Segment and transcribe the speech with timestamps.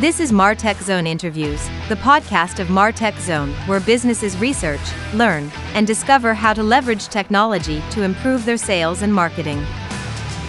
[0.00, 5.88] This is Martech Zone Interviews, the podcast of Martech Zone, where businesses research, learn, and
[5.88, 9.58] discover how to leverage technology to improve their sales and marketing.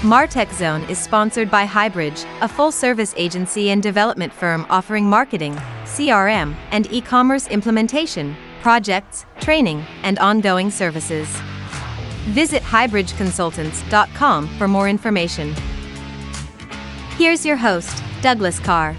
[0.02, 5.56] Martech Zone is sponsored by Highbridge, a full service agency and development firm offering marketing,
[5.86, 11.28] CRM, and e commerce implementation, projects, training, and ongoing services.
[12.36, 15.56] Visit highbridgeconsultants.com for more information.
[17.18, 18.96] Here's your host, Douglas Karr.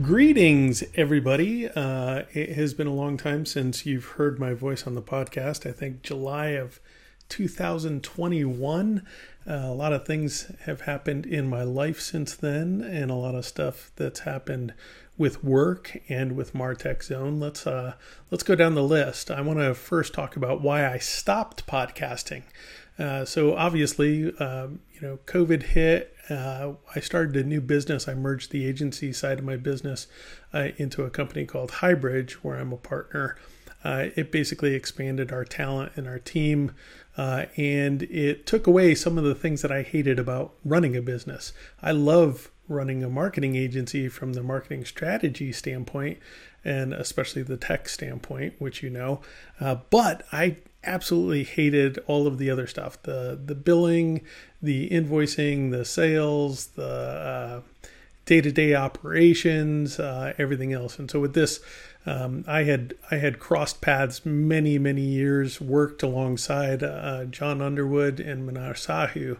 [0.00, 1.68] Greetings, everybody.
[1.68, 5.68] Uh, it has been a long time since you've heard my voice on the podcast.
[5.68, 6.80] I think July of
[7.28, 9.06] 2021.
[9.46, 13.34] Uh, a lot of things have happened in my life since then, and a lot
[13.34, 14.72] of stuff that's happened
[15.18, 17.38] with work and with Martech Zone.
[17.38, 17.92] Let's uh,
[18.30, 19.30] let's go down the list.
[19.30, 22.44] I want to first talk about why I stopped podcasting.
[22.98, 26.11] Uh, so obviously, um, you know, COVID hit.
[26.28, 28.08] Uh, I started a new business.
[28.08, 30.06] I merged the agency side of my business
[30.54, 33.36] uh, into a company called Highbridge, where I'm a partner.
[33.84, 36.72] Uh, it basically expanded our talent and our team,
[37.16, 41.02] uh, and it took away some of the things that I hated about running a
[41.02, 41.52] business.
[41.82, 46.18] I love running a marketing agency from the marketing strategy standpoint,
[46.64, 49.20] and especially the tech standpoint, which you know.
[49.60, 54.20] Uh, but I absolutely hated all of the other stuff the the billing
[54.60, 57.60] the invoicing the sales the uh,
[58.24, 61.60] day-to-day operations uh, everything else and so with this
[62.04, 68.18] um, I had I had crossed paths many many years worked alongside uh, John Underwood
[68.18, 69.38] and Manar Sahu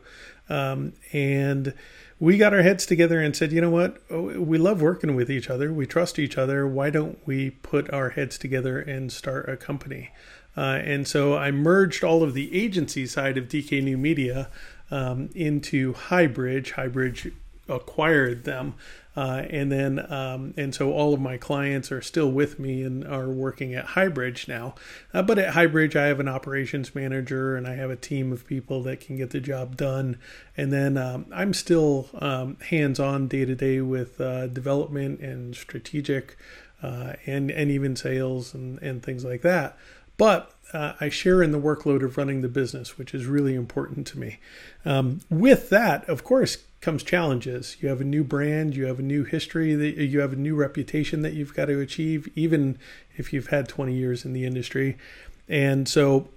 [0.49, 1.75] um, and
[2.23, 4.01] we got our heads together and said, you know what?
[4.09, 5.73] Oh, we love working with each other.
[5.73, 6.69] We trust each other.
[6.69, 10.11] Why don't we put our heads together and start a company?
[10.57, 14.49] Uh, and so I merged all of the agency side of DK New Media
[14.91, 16.73] um, into Highbridge.
[16.73, 17.33] Highbridge
[17.69, 18.75] acquired them.
[19.15, 23.07] Uh, and then, um, and so all of my clients are still with me and
[23.07, 24.75] are working at Highbridge now.
[25.13, 28.47] Uh, but at Highbridge, I have an operations manager and I have a team of
[28.47, 30.19] people that can get the job done.
[30.57, 35.55] And then um, I'm still um, hands on day to day with uh, development and
[35.55, 36.39] strategic
[36.83, 39.77] uh, and, and even sales and, and things like that.
[40.23, 44.07] But uh, I share in the workload of running the business, which is really important
[44.07, 44.39] to me.
[44.85, 47.77] Um, with that, of course, comes challenges.
[47.81, 50.55] You have a new brand, you have a new history, that you have a new
[50.55, 52.79] reputation that you've got to achieve, even
[53.17, 54.97] if you've had 20 years in the industry.
[55.49, 56.29] And so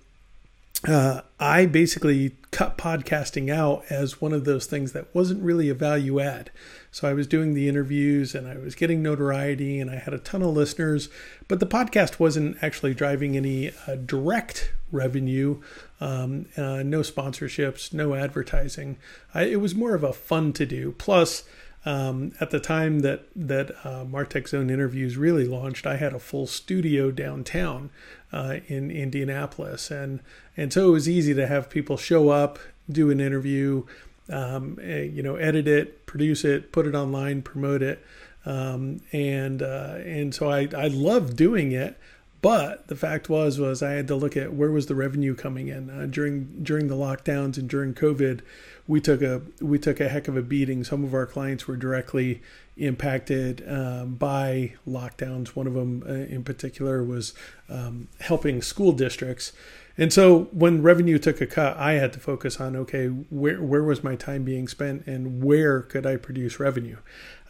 [0.87, 5.73] uh, I basically cut podcasting out as one of those things that wasn't really a
[5.73, 6.51] value add.
[6.91, 10.19] So I was doing the interviews and I was getting notoriety and I had a
[10.19, 11.09] ton of listeners,
[11.47, 15.61] but the podcast wasn't actually driving any uh, direct revenue,
[15.99, 18.97] um, uh, no sponsorships, no advertising.
[19.33, 20.93] I, it was more of a fun to do.
[20.93, 21.43] Plus,
[21.85, 26.19] um, at the time that that uh, Martech Zone interviews really launched, I had a
[26.19, 27.91] full studio downtown
[28.33, 30.19] uh, in Indianapolis, and
[30.57, 32.57] and so it was easy to have people show up,
[32.89, 33.83] do an interview,
[34.29, 38.03] um, eh, you know, edit it, produce it, put it online, promote it,
[38.45, 41.99] um, and uh, and so I I loved doing it.
[42.41, 45.67] But the fact was was I had to look at where was the revenue coming
[45.67, 48.41] in uh, during during the lockdowns and during COVID
[48.87, 50.83] we took a we took a heck of a beating.
[50.83, 52.41] Some of our clients were directly
[52.77, 55.49] impacted um, by lockdowns.
[55.49, 57.33] One of them, uh, in particular, was
[57.69, 59.53] um, helping school districts.
[59.97, 63.83] And so when revenue took a cut, I had to focus on okay, where where
[63.83, 66.97] was my time being spent, and where could I produce revenue?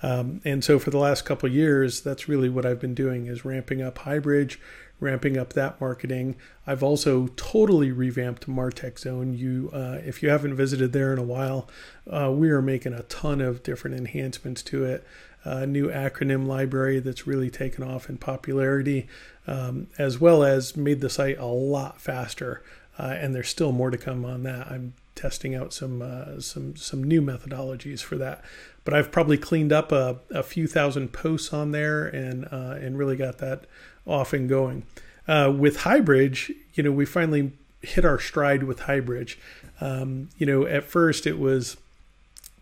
[0.03, 3.43] Um, and so for the last couple years, that's really what I've been doing is
[3.43, 4.57] ramping up Highbridge,
[4.99, 6.35] ramping up that marketing.
[6.65, 9.33] I've also totally revamped Martech Zone.
[9.33, 11.69] You, uh, if you haven't visited there in a while,
[12.09, 15.05] uh, we are making a ton of different enhancements to it.
[15.43, 19.07] A new acronym library that's really taken off in popularity,
[19.45, 22.63] um, as well as made the site a lot faster.
[22.97, 24.67] Uh, and there's still more to come on that.
[24.71, 28.43] I'm testing out some uh, some some new methodologies for that.
[28.83, 32.97] But I've probably cleaned up a, a few thousand posts on there and uh, and
[32.97, 33.65] really got that
[34.05, 34.83] off and going.
[35.27, 39.37] Uh, with Highbridge, you know, we finally hit our stride with Highbridge.
[39.81, 41.77] Um, you know, at first it was,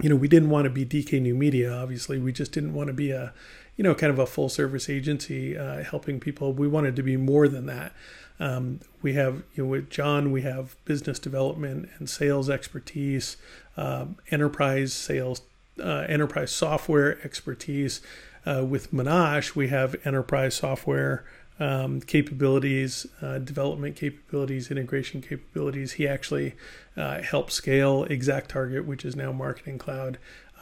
[0.01, 1.71] you know, we didn't want to be DK New Media.
[1.71, 3.33] Obviously, we just didn't want to be a,
[3.75, 6.53] you know, kind of a full service agency uh, helping people.
[6.53, 7.93] We wanted to be more than that.
[8.39, 13.37] Um, we have, you know, with John, we have business development and sales expertise,
[13.77, 15.41] um, enterprise sales,
[15.81, 18.01] uh, enterprise software expertise.
[18.45, 21.23] Uh, with Minash, we have enterprise software
[21.59, 25.93] um, capabilities, uh, development capabilities, integration capabilities.
[25.93, 26.55] He actually
[26.97, 30.17] uh, helped scale ExactTarget, which is now Marketing Cloud.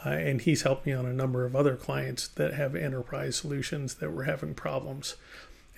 [0.05, 3.95] Uh, and he's helped me on a number of other clients that have enterprise solutions
[3.95, 5.15] that were having problems.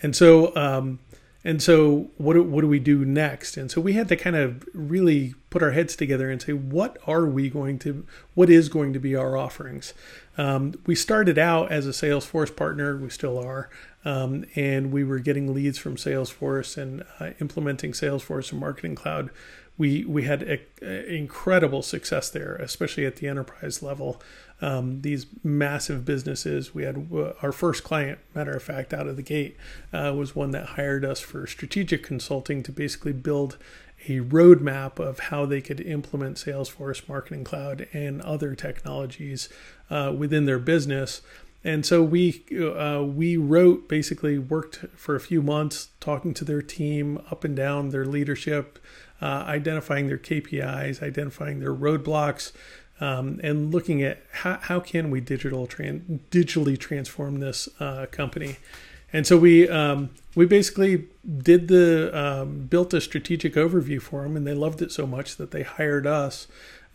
[0.02, 1.00] And so, um,
[1.46, 3.58] and so, what do, what do we do next?
[3.58, 6.98] And so, we had to kind of really put our heads together and say, what
[7.06, 9.94] are we going to, what is going to be our offerings?
[10.38, 13.70] Um, we started out as a Salesforce partner, we still are,
[14.06, 19.30] um, and we were getting leads from Salesforce and uh, implementing Salesforce and Marketing Cloud.
[19.78, 24.22] We we had a, a incredible success there, especially at the enterprise level.
[24.62, 26.74] Um, these massive businesses.
[26.74, 29.58] We had uh, our first client, matter of fact, out of the gate,
[29.92, 33.58] uh, was one that hired us for strategic consulting to basically build
[34.08, 39.50] a roadmap of how they could implement Salesforce, Marketing Cloud, and other technologies
[39.90, 41.22] uh, within their business.
[41.64, 46.62] And so we uh, we wrote basically worked for a few months talking to their
[46.62, 48.80] team up and down their leadership,
[49.24, 52.52] uh, identifying their KPIs, identifying their roadblocks,
[53.00, 58.58] um, and looking at how, how can we digital tran- digitally transform this uh, company.
[59.14, 64.36] And so we um, we basically did the um, built a strategic overview for them,
[64.36, 66.48] and they loved it so much that they hired us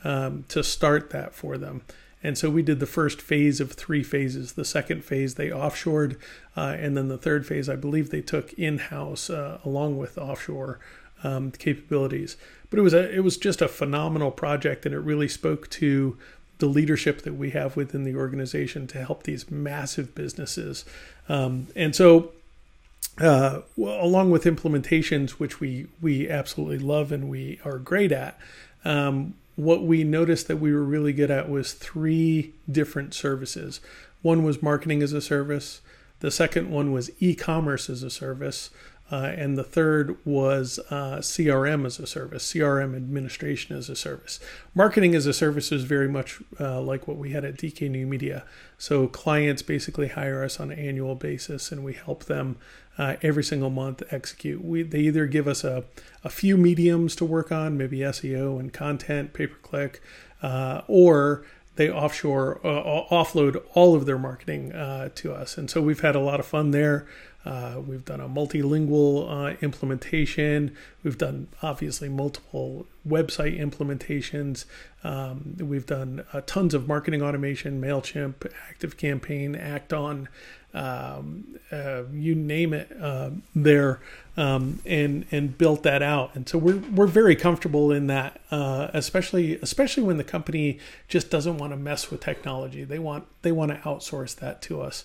[0.04, 1.80] um, to start that for them.
[2.22, 4.52] And so we did the first phase of three phases.
[4.52, 6.18] The second phase they offshored,
[6.56, 10.18] uh, and then the third phase I believe they took in house uh, along with
[10.18, 10.78] offshore
[11.22, 12.36] um, capabilities.
[12.70, 16.16] But it was a it was just a phenomenal project, and it really spoke to
[16.58, 20.84] the leadership that we have within the organization to help these massive businesses.
[21.28, 22.32] Um, and so,
[23.18, 28.38] uh, along with implementations, which we we absolutely love and we are great at,
[28.84, 33.80] um, what we noticed that we were really good at was three different services.
[34.22, 35.80] One was marketing as a service.
[36.20, 38.70] The second one was e-commerce as a service.
[39.10, 44.38] Uh, and the third was uh, CRM as a service, CRM administration as a service.
[44.74, 48.06] Marketing as a service is very much uh, like what we had at DK New
[48.06, 48.44] Media.
[48.76, 52.56] So clients basically hire us on an annual basis, and we help them
[52.98, 54.62] uh, every single month execute.
[54.62, 55.84] We they either give us a,
[56.22, 60.02] a few mediums to work on, maybe SEO and content, pay per click,
[60.42, 61.46] uh, or
[61.76, 64.70] they offshore uh, offload all of their marketing
[65.14, 65.56] to us.
[65.56, 67.06] And so we've had a lot of fun there.
[67.44, 70.76] Uh, we've done a multilingual uh, implementation.
[71.02, 74.64] We've done obviously multiple website implementations.
[75.04, 80.28] Um, we've done uh, tons of marketing automation, MailChimp, ActiveCampaign, Act-On,
[80.74, 84.00] um, uh, you name it uh, there,
[84.36, 86.34] um, and and built that out.
[86.34, 91.30] And so we're we're very comfortable in that, uh, especially especially when the company just
[91.30, 92.84] doesn't want to mess with technology.
[92.84, 95.04] They want they want to outsource that to us.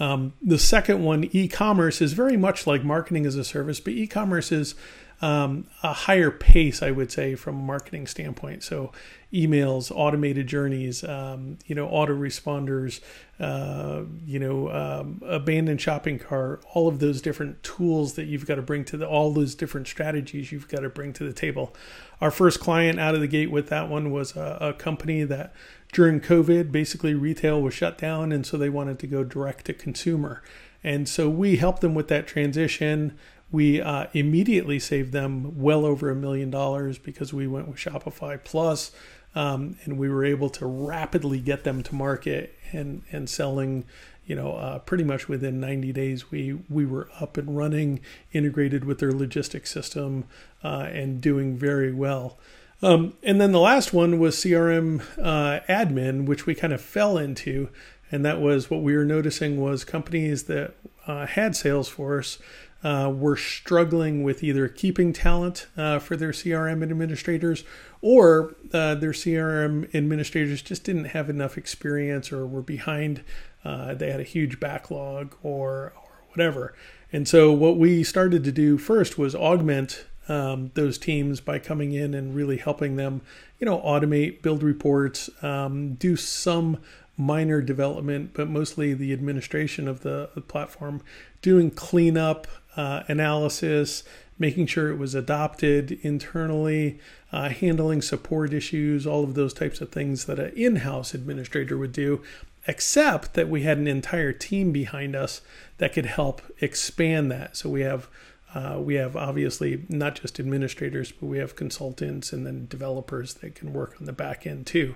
[0.00, 3.92] Um, the second one, e commerce, is very much like marketing as a service, but
[3.92, 4.74] e commerce is
[5.22, 8.64] um, a higher pace, I would say, from a marketing standpoint.
[8.64, 8.92] So,
[9.32, 13.00] emails, automated journeys, um, you know, autoresponders,
[13.40, 18.56] uh, you know, um, abandoned shopping cart, all of those different tools that you've got
[18.56, 21.74] to bring to the, all those different strategies you've got to bring to the table.
[22.20, 25.54] Our first client out of the gate with that one was a, a company that
[25.92, 29.72] during COVID, basically retail was shut down, and so they wanted to go direct to
[29.72, 30.42] consumer.
[30.82, 33.16] And so we helped them with that transition.
[33.52, 38.42] We uh, immediately saved them well over a million dollars because we went with Shopify
[38.42, 38.90] Plus,
[39.34, 43.84] um, and we were able to rapidly get them to market and and selling.
[44.24, 48.00] You know, uh, pretty much within 90 days, we we were up and running,
[48.32, 50.24] integrated with their logistics system,
[50.64, 52.38] uh, and doing very well.
[52.82, 57.16] Um, and then the last one was CRM uh, admin, which we kind of fell
[57.16, 57.68] into.
[58.10, 60.74] And that was what we were noticing was companies that
[61.06, 62.38] uh, had Salesforce
[62.84, 67.64] uh, were struggling with either keeping talent uh, for their CRM administrators
[68.00, 73.22] or uh, their CRM administrators just didn't have enough experience or were behind.
[73.64, 76.74] Uh, they had a huge backlog or, or whatever.
[77.12, 81.92] And so what we started to do first was augment um, those teams by coming
[81.92, 83.22] in and really helping them,
[83.58, 86.78] you know, automate, build reports, um, do some
[87.16, 91.02] minor development, but mostly the administration of the, the platform,
[91.40, 94.02] doing cleanup, uh, analysis,
[94.38, 96.98] making sure it was adopted internally,
[97.32, 101.76] uh, handling support issues, all of those types of things that an in house administrator
[101.76, 102.22] would do,
[102.66, 105.42] except that we had an entire team behind us
[105.78, 107.56] that could help expand that.
[107.56, 108.08] So we have
[108.54, 113.54] uh, we have obviously not just administrators, but we have consultants and then developers that
[113.54, 114.94] can work on the back end too.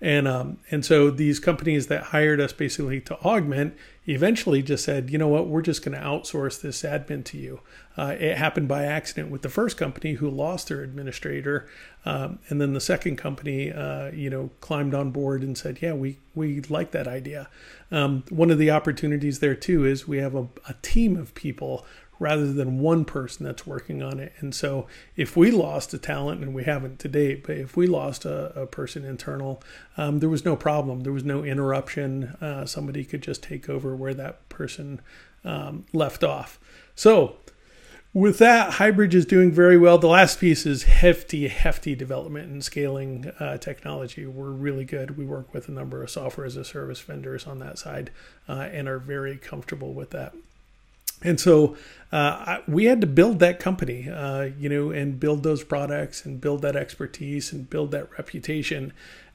[0.00, 3.74] And um, and so these companies that hired us basically to augment
[4.06, 7.60] eventually just said, you know what, we're just going to outsource this admin to you.
[7.96, 11.66] Uh, it happened by accident with the first company who lost their administrator,
[12.04, 15.94] um, and then the second company, uh, you know, climbed on board and said, yeah,
[15.94, 17.48] we we like that idea.
[17.90, 21.86] Um, one of the opportunities there too is we have a, a team of people
[22.18, 24.32] rather than one person that's working on it.
[24.38, 27.86] And so if we lost a talent, and we haven't to date, but if we
[27.86, 29.62] lost a, a person internal,
[29.96, 31.00] um, there was no problem.
[31.00, 32.36] There was no interruption.
[32.40, 35.00] Uh, somebody could just take over where that person
[35.44, 36.58] um, left off.
[36.94, 37.36] So
[38.16, 39.98] with that, Highbridge is doing very well.
[39.98, 44.24] The last piece is hefty, hefty development and scaling uh, technology.
[44.24, 45.18] We're really good.
[45.18, 48.10] We work with a number of software as a service vendors on that side
[48.48, 50.34] uh, and are very comfortable with that.
[51.22, 51.76] And so
[52.12, 56.40] uh, we had to build that company, uh, you know, and build those products and
[56.40, 58.92] build that expertise and build that reputation.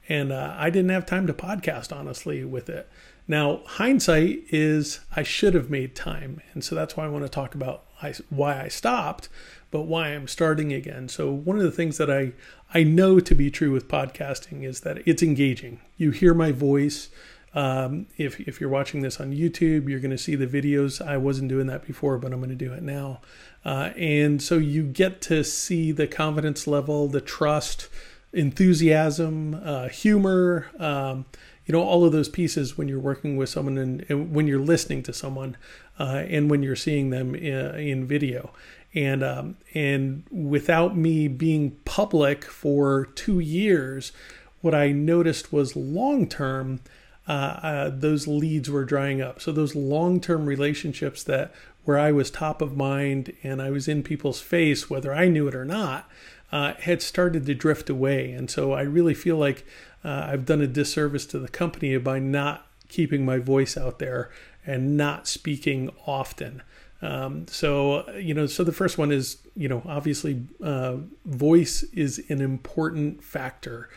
[0.08, 2.88] And uh, I didn't have time to podcast, honestly, with it.
[3.28, 6.40] Now, hindsight is I should have made time.
[6.54, 7.84] And so that's why I want to talk about
[8.30, 9.28] why I stopped,
[9.70, 11.08] but why I'm starting again.
[11.08, 12.32] So, one of the things that I,
[12.74, 15.80] I know to be true with podcasting is that it's engaging.
[15.96, 17.10] You hear my voice.
[17.54, 21.06] Um, if, if you're watching this on YouTube, you're going to see the videos.
[21.06, 23.20] I wasn't doing that before, but I'm going to do it now.
[23.64, 27.88] Uh, and so you get to see the confidence level, the trust,
[28.32, 31.26] enthusiasm, uh, humor, um,
[31.66, 34.58] you know, all of those pieces when you're working with someone and, and when you're
[34.58, 35.56] listening to someone
[35.98, 38.52] uh, and when you're seeing them in, in video.
[38.94, 44.12] And, um, and without me being public for two years,
[44.60, 46.80] what I noticed was long term,
[47.28, 49.40] uh, uh, those leads were drying up.
[49.40, 51.52] So those long-term relationships that
[51.84, 55.48] where I was top of mind and I was in people's face, whether I knew
[55.48, 56.08] it or not,
[56.50, 58.32] uh, had started to drift away.
[58.32, 59.64] And so I really feel like
[60.04, 64.30] uh, I've done a disservice to the company by not keeping my voice out there
[64.66, 66.62] and not speaking often.
[67.02, 72.22] Um, so you know, so the first one is you know obviously uh, voice is
[72.28, 73.88] an important factor.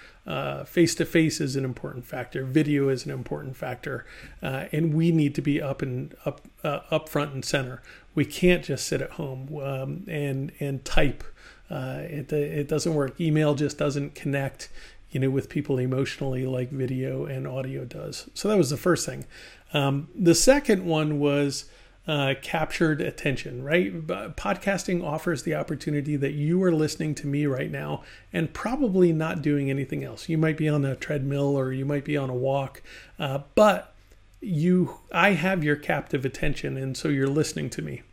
[0.66, 2.44] Face to face is an important factor.
[2.44, 4.06] Video is an important factor,
[4.42, 7.84] uh, and we need to be up and up uh, up front and center.
[8.16, 11.24] We can't just sit at home um, and and type.
[11.70, 13.22] Uh, it it doesn't work.
[13.22, 14.70] Email just doesn't connect
[15.16, 18.30] you know, with people emotionally like video and audio does.
[18.34, 19.26] So that was the first thing.
[19.74, 21.70] Um, the second one was
[22.08, 24.06] uh, captured attention, right?
[24.36, 29.42] Podcasting offers the opportunity that you are listening to me right now and probably not
[29.42, 30.30] doing anything else.
[30.30, 32.84] You might be on a treadmill or you might be on a walk,
[33.18, 33.94] uh, but
[34.40, 38.04] you, I have your captive attention, and so you're listening to me.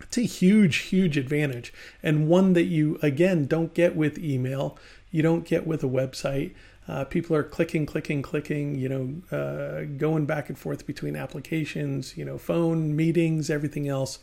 [0.00, 4.76] It's a huge, huge advantage, and one that you again don't get with email.
[5.12, 6.52] You don't get with a website.
[6.86, 12.16] Uh, people are clicking, clicking, clicking, you know, uh, going back and forth between applications,
[12.16, 14.18] you know, phone, meetings, everything else.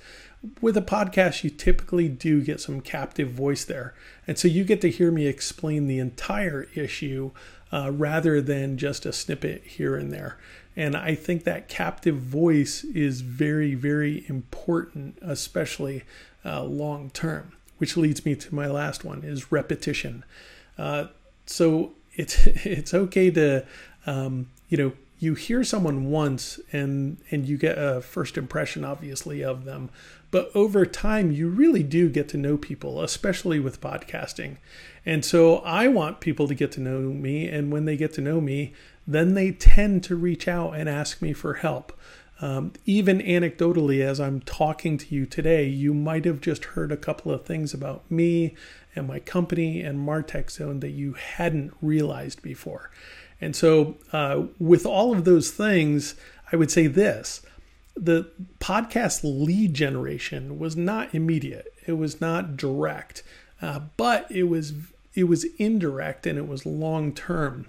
[0.62, 3.96] With a podcast, you typically do get some captive voice there.
[4.28, 7.32] And so you get to hear me explain the entire issue
[7.72, 10.38] uh, rather than just a snippet here and there.
[10.76, 16.04] And I think that captive voice is very, very important, especially
[16.46, 20.24] uh, long term, which leads me to my last one is repetition.
[20.78, 21.08] Uh,
[21.46, 23.66] so it's it's okay to
[24.06, 29.44] um, you know you hear someone once and and you get a first impression obviously
[29.44, 29.90] of them.
[30.32, 34.58] But over time you really do get to know people especially with podcasting.
[35.06, 38.22] And so i want people to get to know me and when they get to
[38.22, 38.74] know me
[39.08, 41.98] then they tend to reach out and ask me for help.
[42.40, 46.98] Um, even anecdotally, as I'm talking to you today, you might have just heard a
[46.98, 48.56] couple of things about me
[48.96, 52.92] and my company and Martech Zone that you hadn't realized before.
[53.40, 56.16] And so, uh, with all of those things,
[56.52, 57.42] I would say this
[57.96, 58.30] the
[58.60, 63.24] podcast lead generation was not immediate, it was not direct,
[63.62, 64.74] uh, but it was
[65.14, 67.68] it was indirect and it was long term.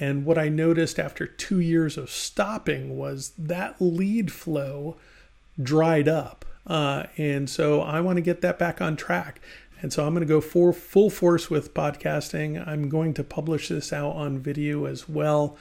[0.00, 4.96] And what I noticed after two years of stopping was that lead flow
[5.60, 6.44] dried up.
[6.66, 9.40] Uh, and so I want to get that back on track.
[9.80, 12.66] And so I'm going to go for full force with podcasting.
[12.66, 15.56] I'm going to publish this out on video as well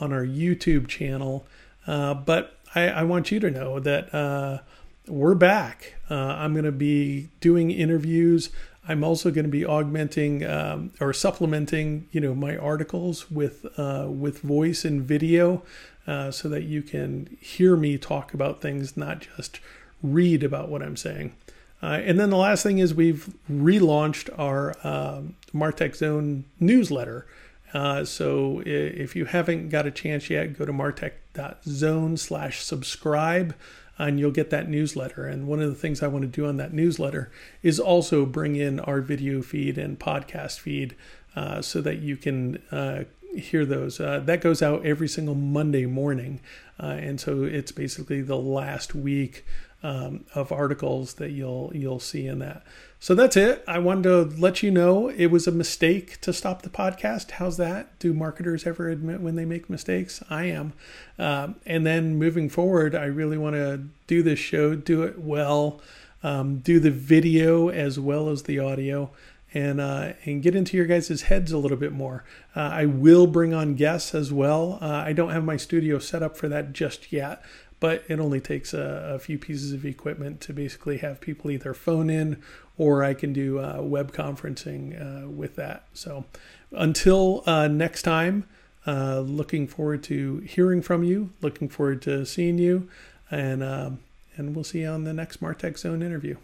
[0.00, 1.46] on our YouTube channel.
[1.86, 4.58] Uh, but I, I, want you to know that uh,
[5.06, 5.94] we're back.
[6.10, 8.50] Uh, I'm going to be doing interviews.
[8.86, 14.06] I'm also going to be augmenting um, or supplementing, you know, my articles with uh,
[14.08, 15.62] with voice and video,
[16.06, 19.60] uh, so that you can hear me talk about things, not just
[20.02, 21.34] read about what I'm saying.
[21.82, 27.26] Uh, and then the last thing is we've relaunched our um, Martech Zone newsletter,
[27.74, 33.54] Uh, so if you haven't got a chance yet, go to martech.zone slash subscribe
[33.98, 35.26] and you'll get that newsletter.
[35.26, 37.30] And one of the things I want to do on that newsletter
[37.62, 40.96] is also bring in our video feed and podcast feed
[41.36, 43.04] uh, so that you can uh,
[43.36, 44.00] hear those.
[44.00, 46.40] Uh, that goes out every single Monday morning.
[46.80, 49.44] Uh, and so it's basically the last week
[49.82, 52.64] um, of articles that you'll you'll see in that.
[53.00, 53.62] So that's it.
[53.68, 57.32] I wanted to let you know it was a mistake to stop the podcast.
[57.32, 57.96] How's that?
[58.00, 60.20] Do marketers ever admit when they make mistakes?
[60.28, 60.72] I am.
[61.16, 65.80] Um, and then moving forward, I really want to do this show, do it well,
[66.24, 69.10] um, do the video as well as the audio.
[69.54, 72.22] And, uh, and get into your guys' heads a little bit more.
[72.54, 74.78] Uh, I will bring on guests as well.
[74.82, 77.42] Uh, I don't have my studio set up for that just yet,
[77.80, 81.74] but it only takes a, a, few pieces of equipment to basically have people either
[81.74, 82.42] phone in
[82.76, 85.84] or I can do uh, web conferencing uh, with that.
[85.94, 86.24] So
[86.72, 88.44] until uh, next time,
[88.86, 92.88] uh, looking forward to hearing from you, looking forward to seeing you,
[93.30, 93.98] and, um,
[94.36, 96.36] and we'll see you on the next Martech Zone interview.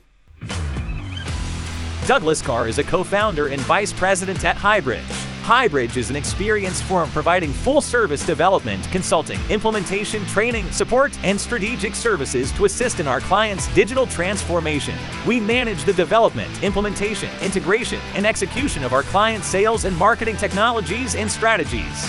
[2.06, 5.23] Douglas Karr is a co founder and vice president at Highbridge.
[5.44, 11.94] Highbridge is an experienced firm providing full service development, consulting, implementation, training, support, and strategic
[11.94, 14.94] services to assist in our clients' digital transformation.
[15.26, 21.14] We manage the development, implementation, integration, and execution of our clients' sales and marketing technologies
[21.14, 22.08] and strategies.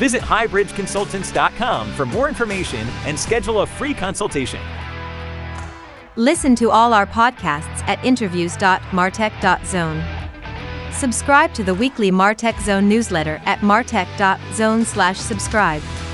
[0.00, 4.60] Visit highbridgeconsultants.com for more information and schedule a free consultation.
[6.16, 10.21] Listen to all our podcasts at interviews.martech.zone.
[10.92, 16.11] Subscribe to the weekly Martech Zone newsletter at martech.zone/subscribe.